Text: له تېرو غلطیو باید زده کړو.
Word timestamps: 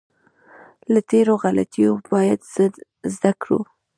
له 0.93 0.99
تېرو 1.09 1.33
غلطیو 1.43 1.93
باید 2.11 2.39
زده 3.15 3.31
کړو. 3.41 3.59